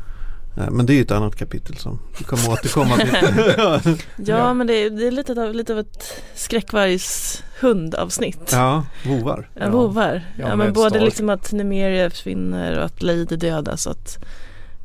[0.70, 3.09] Men det är ju ett annat kapitel som vi kommer återkomma till.
[3.59, 3.81] Ja,
[4.16, 4.55] Ja.
[4.55, 8.51] men det är, det är lite, av, lite av ett skräckvargs hundavsnitt.
[8.53, 9.51] ja, vovar.
[9.55, 10.23] Ja, vovar.
[10.38, 11.03] Ja, Ja, men både Stark.
[11.05, 14.18] liksom att Numeria försvinner och att Lady dödas och att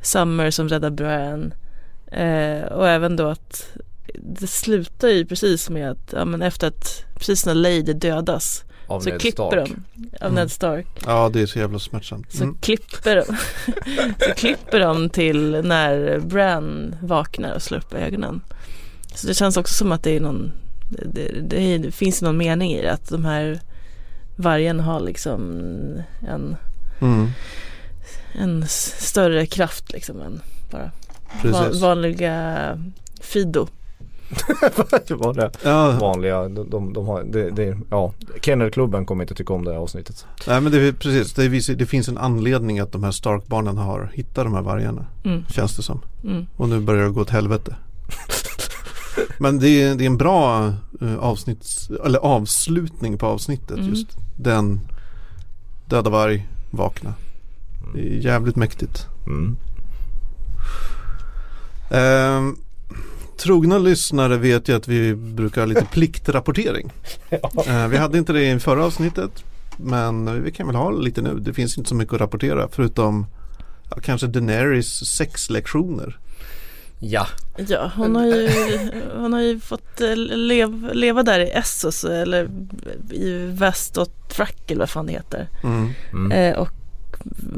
[0.01, 1.53] Summer som räddar Bran
[2.11, 3.67] eh, och även då att
[4.19, 8.99] det slutar ju precis med att ja, men efter att precis när Lady dödas Av
[8.99, 9.69] så Ned klipper Stark.
[9.69, 10.35] de av Mm.
[10.35, 12.31] Ned Stark Ja, det är så jävla smärtsamt.
[12.31, 12.57] så Mm.
[12.61, 13.25] klipper de
[14.27, 18.41] så klipper de till när Bran vaknar och slår upp ögonen.
[19.15, 20.51] Så det känns också som att det är någon
[20.89, 23.59] det, det, det, finns någon mening i det att de här
[24.35, 25.41] vargen har liksom
[26.27, 26.55] en,
[27.01, 27.27] Mm.
[28.39, 30.91] en större kraft liksom än bara
[31.41, 31.81] Precis.
[31.81, 32.55] vanliga
[33.21, 33.67] Fido.
[35.07, 36.49] Det var det Ja, vanliga.
[36.49, 40.25] De, de, de har, det, det, ja, Kennelklubben kommer inte tycka om det här avsnittet.
[40.47, 41.33] nej, men det, är precis.
[41.33, 45.05] Det, det finns en anledning att de här Stark-barnen har hittat de här vargarna.
[45.23, 46.01] Mm, Känns det som.
[46.23, 46.45] mm.
[46.57, 47.75] Och nu börjar det gå åt helvete.
[49.37, 53.77] Men det är, det är en bra eh, avsnitts, eller avslutning på avsnittet.
[53.77, 53.89] Mm.
[53.89, 54.79] Just den
[55.85, 57.13] döda varg, vakna.
[57.93, 59.07] Det är jävligt mäktigt.
[59.27, 59.57] Mm.
[63.37, 66.91] Trogna lyssnare vet ju att vi brukar ha lite pliktrapportering.
[67.67, 69.43] Eh, vi hade inte det i förra avsnittet.
[69.77, 71.39] Men vi kan väl ha lite nu.
[71.39, 73.25] Det finns inte så mycket att rapportera förutom
[73.89, 76.19] ja, kanske Daenerys sexlektioner.
[76.99, 77.27] Ja.
[77.67, 78.49] Ja, hon har ju,
[79.17, 82.49] hon har ju fått eh, lev, leva där i Essos eller
[83.11, 85.49] i Västotfrack eller vad fan det heter.
[85.63, 85.89] Mm.
[86.13, 86.31] Mm.
[86.31, 86.69] Eh, och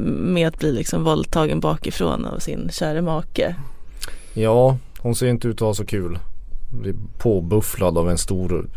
[0.07, 3.55] med att bli liksom våldtagen bakifrån av sin kära make.
[4.33, 4.77] Ja,
[5.07, 6.19] hon ser inte ut att ha så kul.
[6.71, 8.69] Blir påbufflad av en stor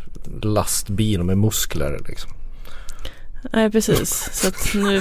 [0.43, 2.31] lastbil med muskler liksom.
[3.53, 5.01] Nej precis, så att nu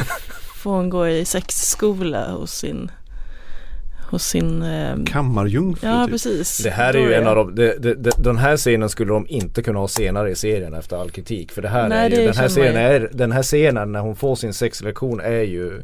[0.56, 2.92] får hon gå i sexskola hos sin
[4.10, 6.12] hos sin eh, Kammarjungfru Ja typ.
[6.12, 6.58] precis.
[6.58, 9.28] Det här är ju en av de, det, det, det, den här scenen skulle de
[9.28, 11.52] inte kunna ha senare i serien efter all kritik.
[11.52, 14.00] För det här Nej, är ju, det den här scenen är, den här scenen när
[14.00, 15.82] hon får sin sexlektion är ju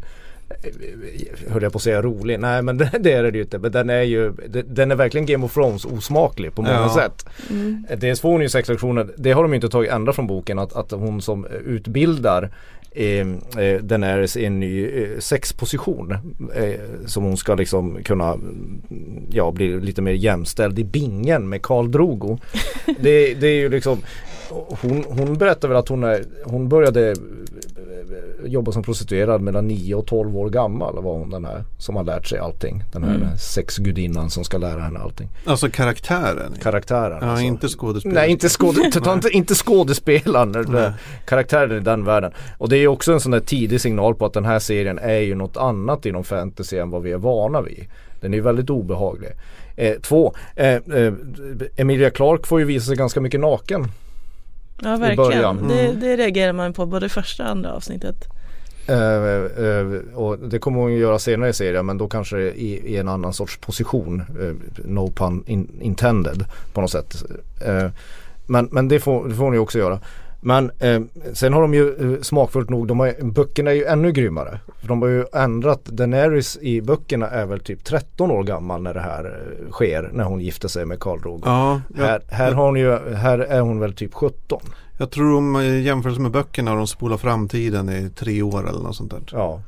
[1.48, 2.39] Höll jag på att säga rolig?
[2.39, 3.58] Nej men det, det är det ju inte.
[3.60, 6.94] Men den är ju det- Den är verkligen Game of Thrones osmaklig på många Ja.
[6.96, 7.26] sätt.
[7.50, 7.86] Mm.
[7.98, 10.74] Dels får hon ju sexlektioner, det har de ju inte tagit ändra från boken att,
[10.76, 12.52] att hon som utbildar
[12.91, 13.28] eh,
[13.63, 16.12] eh, Daenerys i en ny eh, sexposition
[16.56, 18.38] eh, som hon ska liksom kunna
[19.32, 22.38] ja, bli lite mer jämställd i bingen med Karl Drogo.
[23.00, 23.98] det, det är ju liksom
[24.50, 27.13] hon, hon berättar väl att hon, är, hon började
[28.46, 32.04] jobbar som prostituerad mellan 9 och 12 år gammal var hon den här som har
[32.04, 32.84] lärt sig allting.
[32.94, 33.28] Den här Mm.
[33.38, 35.30] sexgudinnan som ska lära henne allting.
[35.46, 36.54] Alltså karaktären.
[36.62, 37.18] Karaktären.
[37.22, 37.46] ja, alltså.
[37.46, 38.22] inte skådespelaren.
[38.22, 40.62] Nej inte, skåde, ta inte, inte skådespelaren, Nej.
[40.62, 40.94] eller
[41.26, 42.32] karaktären i den världen.
[42.58, 45.00] Och det är ju också en sån där tidig signal på att den här serien
[45.00, 47.86] är ju något annat inom fantasy än vad vi är vana vid.
[48.22, 49.30] Den är väldigt obehaglig.
[49.76, 51.14] Eh, två, eh, eh,
[51.76, 53.88] Emilia Clarke får ju visa sig ganska mycket naken.
[54.82, 55.18] Ja I verkligen.
[55.18, 55.68] början.
[55.68, 56.00] Det, Mm.
[56.00, 58.16] det reagerar man på både första och andra avsnittet.
[58.88, 62.98] Eh, eh, och det kommer hon göra senare i serien men då kanske i, i
[62.98, 64.19] en annan sorts position.
[64.19, 67.24] Eh, no pun in, intended på något sätt.
[68.48, 70.00] Men men det, får, det får hon ju också göra.
[70.41, 70.71] Men
[71.34, 74.60] sen har de ju smakfullt nog, de har, böckerna är ju ännu grymmare.
[74.82, 79.00] De har ju ändrat, Daenerys i böckerna är väl typ 13 år gammal när det
[79.00, 79.39] här
[79.71, 80.10] sker.
[80.13, 81.41] När hon gifter sig med Karl Drogo.
[81.45, 84.62] Ja, jag, Här, här, har hon ju, här är hon väl typ 17.
[84.98, 88.96] Jag tror om i jämförelse med böckerna de spolat framtiden i tre år eller något
[88.96, 89.22] sånt där.
[89.32, 89.62] Ja.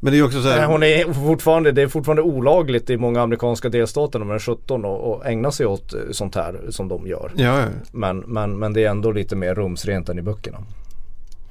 [0.00, 0.56] Men det är också så här.
[0.56, 4.40] Nej, hon är fortfarande, det är fortfarande olagligt i många amerikanska delstater när man är
[4.40, 7.32] 17 och, och ägna sig åt eh, sånt här som de gör.
[7.36, 7.66] Ja, ja.
[7.92, 10.58] Men, men, men det är ändå lite mer rumsrent än i böckerna.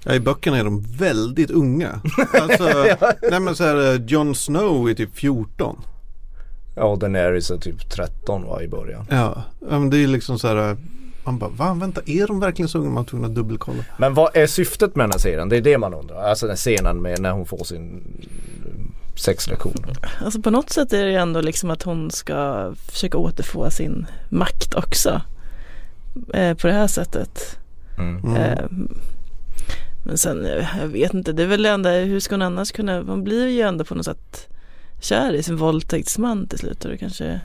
[0.03, 2.01] ja, i böckerna är de väldigt unga.
[2.41, 2.85] Alltså,
[3.29, 5.77] nej men så här, eh, Jon Snow är typ 14.
[6.75, 9.05] Ja och Daenerys är typ 13 va, i början.
[9.09, 10.77] Ja, ja, men det är liksom så här.
[11.25, 12.87] Man bara, va, vänta, är de verkligen så unga?
[12.87, 13.83] Man var tvungen att dubbelkolla.
[13.97, 15.49] Men vad är syftet med den här serien?
[15.49, 16.29] Det är det man undrar.
[16.29, 18.03] Alltså den scenen med när hon får sin
[19.15, 19.85] sexlektion.
[20.25, 24.07] Alltså på något sätt är det ju ändå liksom att hon ska försöka återfå sin
[24.29, 25.21] makt också.
[26.33, 27.59] Eh, på det här sättet.
[27.97, 28.23] Mm.
[28.23, 28.35] Mm.
[28.35, 28.65] Eh,
[30.05, 32.71] men sen, eh, jag vet inte, det är väl det enda, hur ska hon annars
[32.71, 34.47] kunna, man blir ju ändå på något sätt
[35.01, 37.41] kär i sin våldtäktsman till slut och det kanske,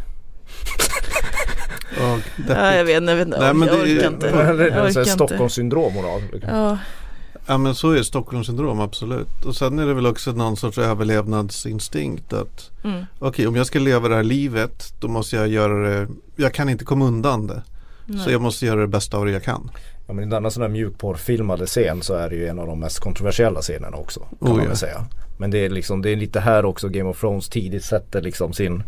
[2.00, 4.30] Ja, ja jag vet jag, vet inte, Nej, men jag det orkar inte.
[4.92, 5.04] Det är.
[5.04, 6.22] Stockholmssyndrom hon har.
[6.42, 6.78] Ja,
[7.46, 9.44] Ja men så är Stockholmssyndrom absolut.
[9.44, 13.78] Och sen är det väl också någon sorts överlevnadsinstinkt att mm, okej om jag ska
[13.78, 17.62] leva det här livet då måste jag göra det, jag kan inte komma undan det.
[18.06, 18.32] Så nej.
[18.32, 19.70] jag måste göra det bästa av det jag kan.
[20.06, 22.80] Ja men i denna sån här mjukporrfilmade scen så är det ju en av de
[22.80, 24.20] mest kontroversiella scenerna också.
[24.20, 24.76] Kan Oh, man ja.
[24.76, 25.04] säga.
[25.38, 28.52] Men det är liksom, det är lite här också Game of Thrones tidigt sätter liksom
[28.52, 28.82] sin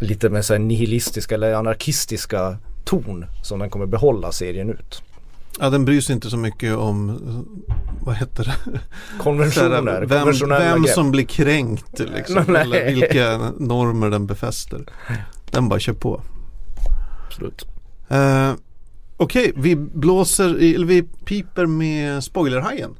[0.00, 5.02] lite med så nihilistiska eller anarkistiska ton som den kommer behålla serien ut.
[5.60, 7.18] Ja den bryr sig inte så mycket om,
[8.00, 8.80] vad heter det?
[9.18, 12.56] Konventioner, vem, vem som blir kränkt liksom.
[12.56, 14.84] Eller vilka normer den befäster.
[15.50, 16.22] Den bara kör på.
[17.26, 17.64] Absolut.
[18.08, 18.52] Eh,
[19.20, 22.90] Okej, vi blåser, i, eller vi piper med spoilerhajen.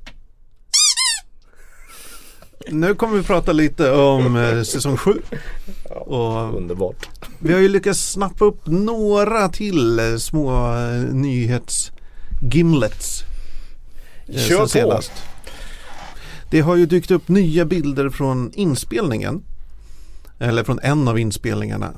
[2.69, 5.13] Nu kommer vi prata lite om eh, säsong 7.
[5.91, 7.09] Och Underbart.
[7.39, 13.23] vi har ju lyckats snappa upp några till eh, små eh, nyhetsgimlets.
[14.49, 14.69] Kör på.
[14.69, 15.13] senast.
[16.51, 19.43] Det har ju dykt upp nya bilder från inspelningen.
[20.39, 21.93] Eller från en av inspelningarna.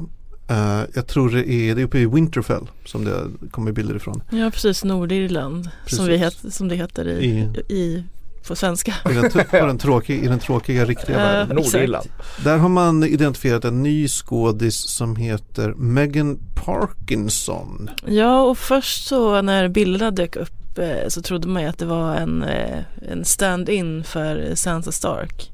[0.48, 4.22] Eh, jag tror det är, det är uppe i Winterfell som det kommer bilder ifrån.
[4.30, 6.42] ja precis, Nordirland som, vi Precis.
[6.44, 7.24] het, som det heter i,
[7.68, 8.04] I- i,
[8.48, 8.94] på svenska.
[9.10, 11.22] I den, på den, tråkiga, I den tråkiga riktiga Ja.
[11.24, 11.56] världen.
[11.56, 12.08] Nordirland.
[12.44, 17.90] Där har man identifierat en ny skådis som heter Megan Parkinson.
[18.06, 21.86] Ja och först så när bilderna dök upp eh, så trodde man ju att det
[21.86, 22.78] var en, eh,
[23.10, 25.52] en stand-in för Sansa Stark.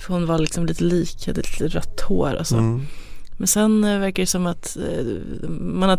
[0.00, 2.56] För hon var liksom lite lik, hade lite rött hår och så.
[2.56, 2.86] Mm.
[3.36, 4.76] Men sen eh, verkar det som att
[5.48, 5.98] man har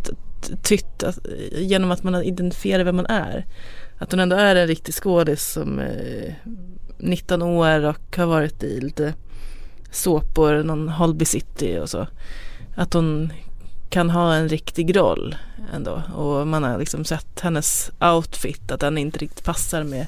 [0.64, 1.20] tytt att,
[1.52, 3.46] genom att man har identifierat vem man är.
[4.00, 6.34] Att hon ändå är en riktig skådis som eh,
[6.98, 9.14] 19 år och har varit i lite
[9.92, 12.08] såpor, någon Holby City och så.
[12.76, 13.34] Att hon
[13.90, 15.36] kan ha en riktig roll
[15.74, 16.02] ändå.
[16.16, 20.08] Och man har liksom sett hennes outfit att den inte riktigt passar med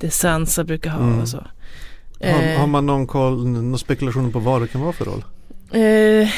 [0.00, 1.20] det Sansa brukar ha Mm.
[1.20, 1.36] och så.
[1.36, 5.24] Har, Eh, har man någon, koll, någon spekulation på vad det kan vara för roll?
[5.72, 6.28] Eh,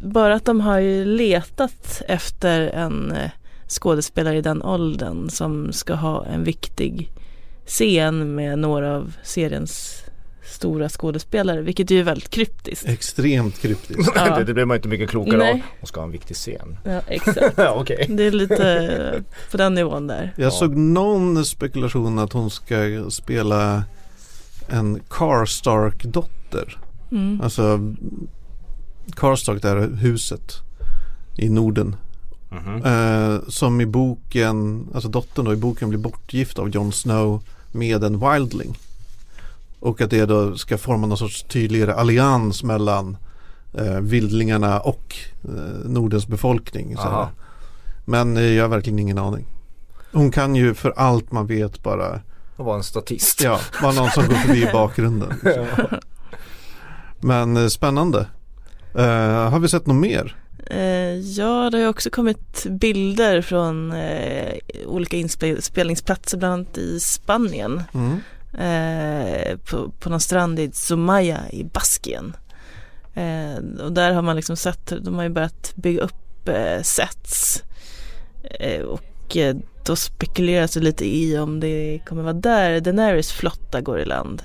[0.00, 3.30] bara att de har ju letat efter en eh,
[3.68, 7.10] skådespelare i den åldern som ska ha en viktig
[7.66, 10.00] scen med några av seriens
[10.46, 12.88] stora skådespelare, vilket är ju väldigt kryptiskt.
[12.88, 14.12] Extremt kryptiskt.
[14.14, 14.38] Ja.
[14.38, 15.52] det, det blir man inte mycket klokare Nej.
[15.52, 15.60] av.
[15.80, 16.78] Hon ska ha en viktig scen.
[16.84, 17.58] Ja, exakt.
[17.74, 18.06] Okej.
[18.10, 20.32] Det är lite på den nivån där.
[20.36, 20.50] Jag Ja.
[20.50, 23.84] såg någon spekulation att hon ska spela
[24.68, 26.78] en Karstark-dotter.
[27.12, 27.40] Mm.
[27.40, 27.94] Alltså
[29.16, 30.52] Karstark, det här huset
[31.36, 31.96] i Norden.
[32.54, 32.82] Mhm.
[32.84, 38.04] Eh, som i boken, alltså dottern då i boken blir bortgift av Jon Snow med
[38.04, 38.78] en wildling.
[39.80, 43.16] Och att det då ska forma någon sorts tydligare allians mellan
[43.78, 45.50] eh, vildlingarna och eh,
[45.84, 46.96] Nordens befolkning.
[48.04, 49.46] Men eh, jag har verkligen ingen aning.
[50.12, 52.20] Hon kan ju för allt man vet bara
[52.56, 53.40] Och var en statist.
[53.42, 55.32] Ja, bara någon som går förbi i bakgrunden.
[57.20, 58.26] Men eh, spännande.
[58.94, 60.36] Eh, har vi sett något mer?
[60.66, 64.54] Eh, ja, det har också kommit bilder från eh,
[64.86, 67.82] olika inspelningsplatser, bland annat i Spanien.
[67.94, 68.20] Mm.
[68.58, 72.36] Eh, på, på någon strand i Zumaya i Baskien.
[73.82, 76.48] Och där har man liksom sett, de har ju börjat bygga upp
[76.82, 77.62] sets.
[78.86, 79.36] Och
[79.86, 84.42] då spekuleras det lite i om det kommer vara där Daenerys flotta går i land.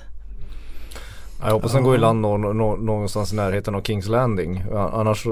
[1.42, 4.64] Jag hoppas den går i land nå, nå, någonstans i närheten av Kings Landing.
[4.72, 5.26] Annars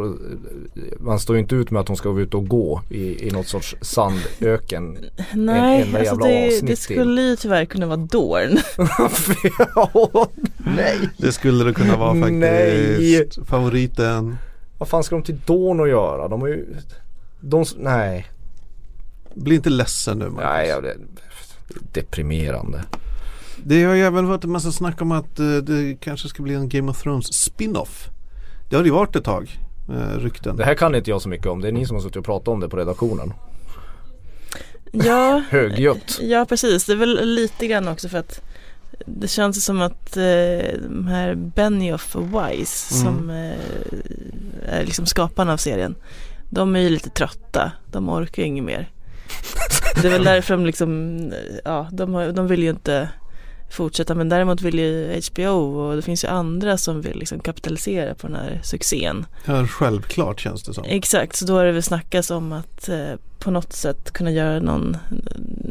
[0.99, 3.31] man står ju inte ut med att hon ska gå ut och gå i, i
[3.31, 4.99] något sorts sandöken.
[5.35, 8.59] Nej, en, en alltså det, det skulle ju tyvärr kunna vara Dorn.
[10.77, 10.99] nej.
[11.17, 12.41] Det skulle det kunna vara faktiskt.
[12.41, 13.29] Nej.
[13.47, 14.37] Favoriten.
[14.79, 16.29] Vad fan ska de till Dorn att göra?
[16.29, 16.67] De har ju,
[17.41, 18.27] de, nej.
[19.35, 20.45] Bli inte ledsen nu Marcus.
[20.45, 20.97] Nej, det,
[21.93, 22.85] deprimerande.
[23.65, 26.55] Det har ju även varit en massa snack om att uh, det kanske ska bli
[26.55, 28.09] en Game of Thrones spin-off.
[28.71, 29.59] Det har det ju varit ett tag,
[29.91, 30.57] uh, rykten.
[30.57, 31.61] Det här kan inte jag så mycket om.
[31.61, 33.33] Det är ni som har suttit och pratat om det på redaktionen.
[34.93, 36.19] Ja, Högljutt.
[36.23, 36.85] ja precis.
[36.85, 38.41] Det är väl lite grann också för att
[39.07, 40.23] det känns som att eh,
[40.89, 43.05] de här Benioff och Wise Mm.
[43.17, 45.95] som eh, är liksom skaparna av serien.
[46.51, 47.73] De är ju lite trötta.
[47.93, 48.89] De orkar ju inget mer.
[50.03, 51.19] Det är väl därför de liksom,
[51.65, 53.09] ja de, har, de vill ju inte
[53.71, 58.15] fortsätta men däremot vill ju HBO och det finns ju andra som vill liksom kapitalisera
[58.15, 59.27] på den här succén.
[59.45, 60.85] Ja, självklart känns det som.
[60.85, 64.61] Exakt, så då har det väl snackats om att eh, på något sätt kunna göra
[64.61, 64.97] någon,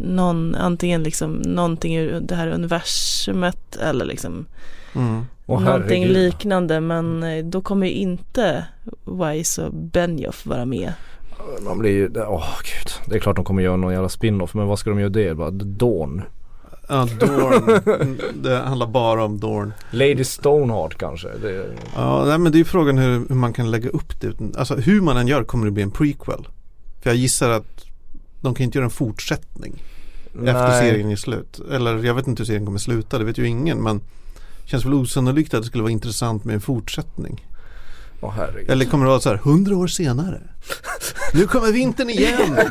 [0.03, 4.45] någon antingen liksom någonting ur det här universumet eller liksom
[4.95, 5.25] Mm.
[5.45, 6.23] Åh, någonting herregud.
[6.23, 8.65] liknande men eh, då kommer ju inte
[9.05, 10.93] Wise och Benioff vara med.
[11.65, 12.91] Man blir ju, åh gud.
[13.09, 15.35] Det är klart de kommer göra någon jävla spin-off men vad ska de göra det?
[15.35, 16.21] Bara Dawn.
[16.87, 17.81] Ja, Dorn.
[18.43, 19.73] Det handlar bara om Dorn.
[19.91, 21.27] Lady Stoneheart kanske.
[21.41, 24.57] Det, Ja, nej, men det är frågan hur, hur man kan lägga upp det.
[24.57, 26.47] Alltså hur man än gör kommer det bli en prequel.
[27.01, 27.85] För jag gissar att
[28.41, 29.83] de kan inte göra en fortsättning
[30.33, 30.81] efter Nej.
[30.89, 31.59] serien är slut.
[31.71, 33.83] Eller jag vet inte hur serien kommer sluta, det vet ju ingen.
[33.83, 33.97] Men
[34.63, 37.45] det känns väl osannolikt att det skulle vara intressant med en fortsättning.
[38.21, 38.69] Åh herregud.
[38.69, 40.41] Eller kommer det vara så här, hundra år senare.
[41.33, 42.57] Nu kommer vintern igen.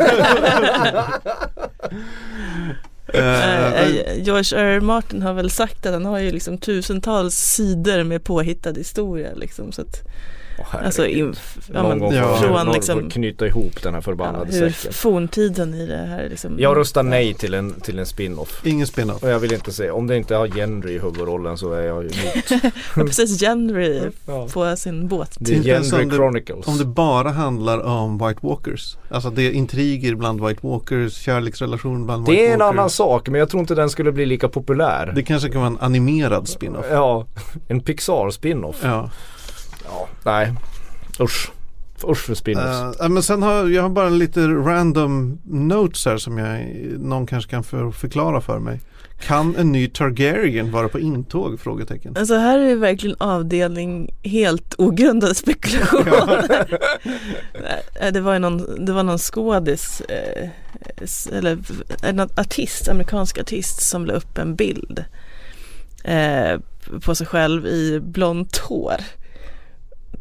[3.17, 4.65] uh, George R.
[4.65, 4.81] R.
[4.81, 9.73] Martin har väl sagt att han har ju liksom tusentals sidor med påhittad historia liksom
[9.73, 10.03] så att
[10.65, 10.87] Herregud.
[10.87, 11.35] alltså in,
[11.75, 12.37] ja, men, gång Ja.
[12.37, 14.93] från liksom knyta ihop den här ja, förbannade hur säcken.
[14.93, 16.57] forntiden i det här liksom.
[16.59, 18.61] Jag röstar nej till en, till en spin-off.
[18.65, 19.23] Ingen spin-off.
[19.23, 22.03] Och jag vill inte se, om det inte har Henry i huvudrollen så är jag
[22.03, 22.63] ju emot.
[22.97, 24.49] Ja, precis, Henry Ja.
[24.53, 25.37] på sin båt.
[25.41, 26.67] Det är det- Chronicles.
[26.67, 28.97] Om det bara handlar om White Walkers.
[29.11, 32.75] Alltså det är intriger bland White Walkers, kärleksrelation bland White Det är en Walkers.
[32.79, 35.13] annan sak men jag tror inte den skulle bli lika populär.
[35.15, 36.87] Det kanske kan vara en animerad spin-off.
[36.91, 37.27] Ja,
[37.69, 38.77] en Pixar spin-off.
[38.83, 39.11] Ja.
[39.87, 40.53] Ja, nej.
[41.21, 41.51] Usch.
[42.05, 42.83] Usch för spin-offs.
[42.83, 46.67] Eh, ja, men sen har jag har bara lite random notes här som jag,
[46.99, 48.81] någon kanske kan för, förklara för mig.
[49.21, 51.61] Kan en ny Targaryen vara på intåg?
[51.61, 52.17] Frågetecken.
[52.17, 56.67] Alltså här är det verkligen avdelning helt ogrundade spekulationer.
[58.13, 60.49] Det var ju någon, det var någon skådis, eh,
[61.33, 61.59] eller
[62.03, 65.05] en artist, amerikansk artist som la upp en bild
[66.05, 66.61] eh,
[67.01, 68.97] på sig själv i blont hår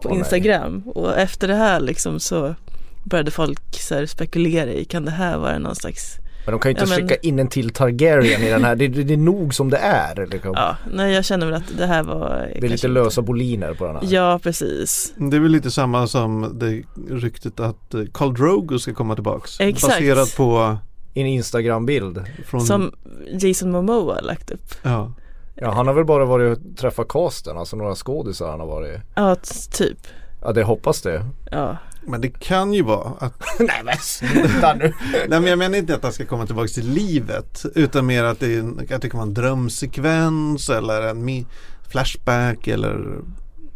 [0.02, 0.20] på Åh, nej.
[0.20, 0.82] Instagram.
[0.86, 2.56] Och efter det här liksom så
[3.04, 6.70] började folk så här spekulera i, kan det här vara någon slags Men de kan
[6.70, 8.76] ju inte Ja, men- skicka in en till Targaryen i den här.
[8.76, 10.28] Det, det, det är nog som det är.
[10.32, 10.52] Liksom.
[10.56, 13.74] Ja, nej jag känner väl att det här var det är lite inte- lösa boliner
[13.74, 14.04] på den här.
[14.10, 15.14] Ja, precis.
[15.18, 16.84] Det är väl lite samma som det
[17.16, 19.60] ryktet att eh, Khal Drogo ska komma tillbaks.
[19.60, 19.94] Exakt.
[19.94, 20.78] Baserat på
[21.14, 22.24] En Instagram-bild.
[22.46, 22.92] från, Som
[23.40, 24.76] Jason Momoa lagt upp.
[24.84, 25.12] ja.
[25.56, 29.00] Ja han har väl bara varit och träffat casten, alltså några skådisar han har varit.
[29.16, 29.36] Ja,
[29.72, 29.98] typ.
[30.42, 31.26] Ja det hoppas det.
[31.52, 31.78] Ja.
[32.08, 34.94] Men det kan ju vara att Nej men sluta nu.
[35.28, 38.40] Nej men jag menar inte att han ska komma tillbaka till livet utan mer att
[38.40, 41.46] det, är en- att det kan vara en drömsekvens eller en
[41.90, 43.20] flashback eller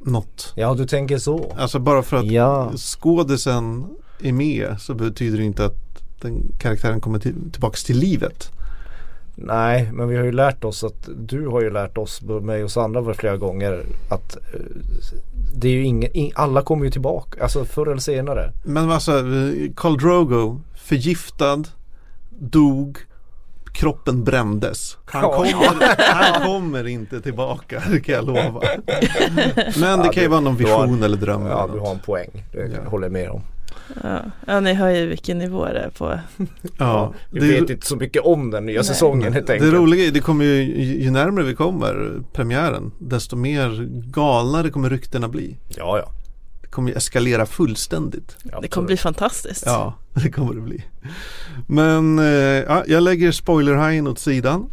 [0.06, 0.54] något.
[0.56, 1.56] Ja du tänker så.
[1.60, 2.72] Alltså bara för att Ja.
[2.76, 3.86] skådisen
[4.22, 5.76] är med så betyder det inte att
[6.22, 8.52] den karaktären kommer till, tillbaks till livet.
[9.42, 12.72] Nej men vi har ju lärt oss att du har ju lärt oss, mig och
[12.72, 14.60] Sandra för flera gånger att eh,
[15.56, 18.52] det är ju ingen, ing, alla kommer ju tillbaka, alltså förr eller senare.
[18.64, 21.64] Men alltså eh, Khal Drogo förgiftad,
[22.30, 22.98] dog,
[23.74, 24.98] kroppen brändes.
[25.06, 25.34] Han Ja.
[25.36, 28.42] kommer, han kommer inte tillbaka, det kan jag lova.
[29.80, 31.46] Men det Ja, kan ju vara någon du har- vision eller dröm.
[31.46, 32.90] Ja eller du har en poäng, det Ja.
[32.90, 33.42] håller jag med om.
[34.04, 34.22] Ja.
[34.48, 36.20] ja, ni hör ju vilken nivå det är på.
[36.78, 38.84] Ja, Vi det, vet inte så mycket om den nya Nej.
[38.84, 39.74] säsongen helt det enkelt.
[39.74, 40.64] roliga är, det kommer ju,
[41.04, 45.58] ju närmare vi kommer premiären, desto mer galnare kommer ryktena bli.
[45.68, 46.12] Ja, ja.
[46.62, 48.38] Det kommer ju eskalera fullständigt.
[48.62, 49.64] Det kommer bli fantastiskt.
[49.66, 50.84] Ja, det kommer det bli.
[51.68, 52.26] Men eh,
[52.68, 54.70] ja, jag lägger spoilerhajen åt sidan.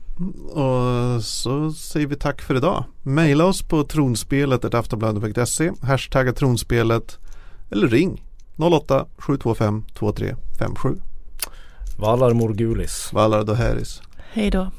[0.50, 2.84] Och så säger vi tack för idag.
[3.02, 7.18] Maila oss på tronspelet aftonbladet.se Hashtagga tronspelet
[7.70, 8.22] eller ring
[8.58, 11.00] 08 725 2357
[11.98, 13.10] Valar Morgulis.
[13.12, 14.02] Valar Doheris.
[14.32, 14.70] Hej då.